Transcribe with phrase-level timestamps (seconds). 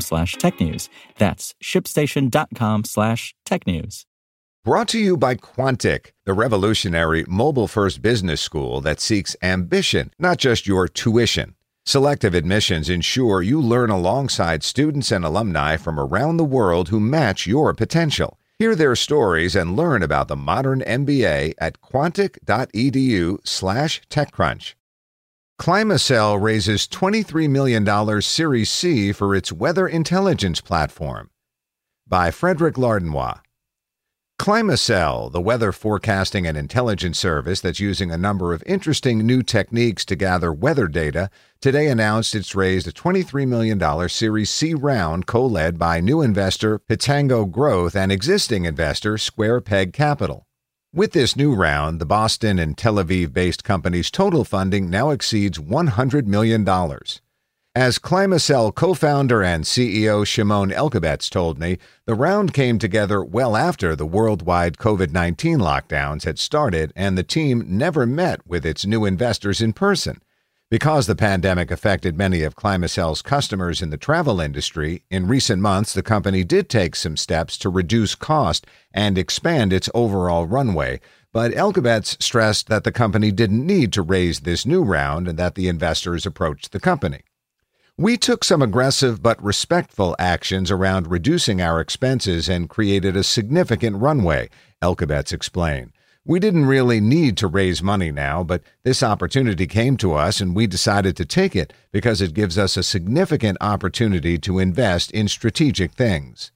[0.00, 0.88] slash technews.
[1.18, 4.06] That's shipstation.com slash technews.
[4.64, 10.38] Brought to you by Quantic, the revolutionary mobile first business school that seeks ambition, not
[10.38, 11.54] just your tuition.
[11.84, 17.46] Selective admissions ensure you learn alongside students and alumni from around the world who match
[17.46, 18.38] your potential.
[18.58, 24.74] Hear their stories and learn about the modern MBA at quantic.edu/slash TechCrunch.
[25.60, 31.30] Climacell raises $23 million Series C for its weather intelligence platform.
[32.06, 33.38] By Frederic Lardinois.
[34.38, 40.04] Climacell, the weather forecasting and intelligence service that's using a number of interesting new techniques
[40.06, 41.30] to gather weather data,
[41.60, 46.80] today announced it's raised a $23 million Series C round co led by new investor
[46.80, 50.48] Pitango Growth and existing investor Square Peg Capital.
[50.94, 55.58] With this new round, the Boston and Tel Aviv based company's total funding now exceeds
[55.58, 56.62] $100 million.
[57.74, 63.56] As Climacell co founder and CEO Shimon Elkabetz told me, the round came together well
[63.56, 68.86] after the worldwide COVID 19 lockdowns had started and the team never met with its
[68.86, 70.20] new investors in person.
[70.74, 75.92] Because the pandemic affected many of Climacell's customers in the travel industry, in recent months
[75.92, 80.98] the company did take some steps to reduce cost and expand its overall runway.
[81.32, 85.54] But Elkabetz stressed that the company didn't need to raise this new round and that
[85.54, 87.20] the investors approached the company.
[87.96, 93.98] We took some aggressive but respectful actions around reducing our expenses and created a significant
[93.98, 94.50] runway,
[94.82, 95.92] Elkabetz explained.
[96.26, 100.56] We didn't really need to raise money now, but this opportunity came to us and
[100.56, 105.28] we decided to take it because it gives us a significant opportunity to invest in
[105.28, 106.50] strategic things.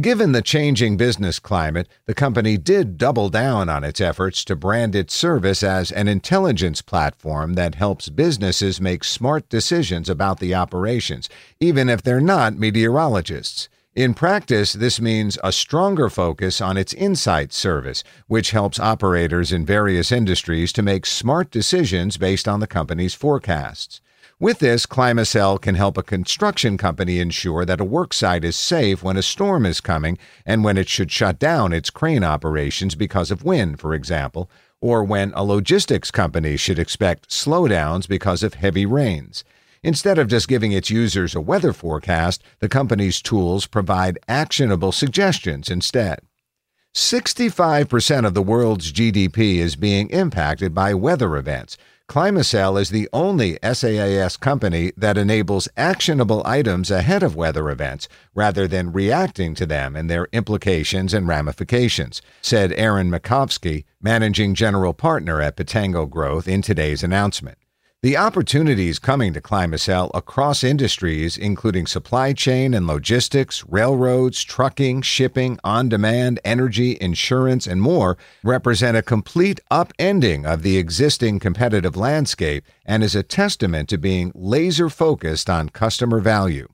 [0.00, 4.96] Given the changing business climate, the company did double down on its efforts to brand
[4.96, 11.28] its service as an intelligence platform that helps businesses make smart decisions about the operations,
[11.60, 13.68] even if they're not meteorologists.
[13.96, 19.66] In practice, this means a stronger focus on its insight service, which helps operators in
[19.66, 24.00] various industries to make smart decisions based on the company's forecasts.
[24.38, 29.16] With this, Climacell can help a construction company ensure that a worksite is safe when
[29.16, 33.44] a storm is coming and when it should shut down its crane operations because of
[33.44, 34.48] wind, for example,
[34.80, 39.42] or when a logistics company should expect slowdowns because of heavy rains.
[39.82, 45.70] Instead of just giving its users a weather forecast, the company's tools provide actionable suggestions
[45.70, 46.20] instead.
[46.94, 51.78] 65% of the world's GDP is being impacted by weather events,
[52.10, 58.66] Climacell is the only SaaS company that enables actionable items ahead of weather events rather
[58.66, 65.40] than reacting to them and their implications and ramifications, said Aaron Mankovski, managing general partner
[65.40, 67.58] at Pitango Growth, in today's announcement.
[68.02, 75.58] The opportunities coming to Climacell across industries, including supply chain and logistics, railroads, trucking, shipping,
[75.62, 82.64] on demand, energy, insurance, and more, represent a complete upending of the existing competitive landscape
[82.86, 86.68] and is a testament to being laser focused on customer value.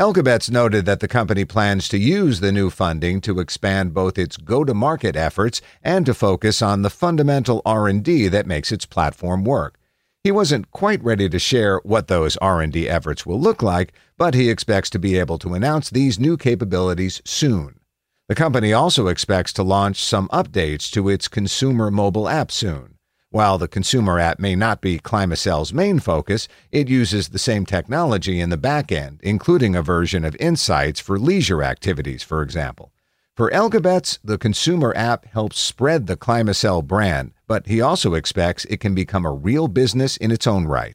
[0.00, 4.36] Elkabetz noted that the company plans to use the new funding to expand both its
[4.36, 9.78] go-to-market efforts and to focus on the fundamental R&D that makes its platform work.
[10.24, 14.50] He wasn't quite ready to share what those R&D efforts will look like, but he
[14.50, 17.80] expects to be able to announce these new capabilities soon.
[18.28, 22.98] The company also expects to launch some updates to its consumer mobile app soon.
[23.30, 28.38] While the consumer app may not be Climacell's main focus, it uses the same technology
[28.38, 32.92] in the back end, including a version of Insights for leisure activities, for example.
[33.34, 38.80] For Elkabetz, the consumer app helps spread the Climacell brand, but he also expects it
[38.80, 40.94] can become a real business in its own right.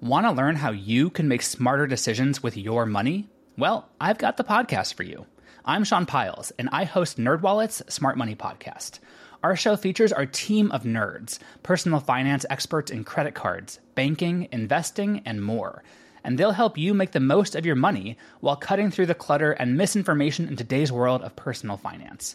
[0.00, 3.28] Want to learn how you can make smarter decisions with your money?
[3.58, 5.26] Well, I've got the podcast for you.
[5.64, 9.00] I'm Sean Pyles, and I host NerdWallet's Smart Money Podcast.
[9.42, 15.22] Our show features our team of nerds, personal finance experts in credit cards, banking, investing,
[15.26, 15.82] and more–
[16.22, 19.52] and they'll help you make the most of your money while cutting through the clutter
[19.52, 22.34] and misinformation in today's world of personal finance.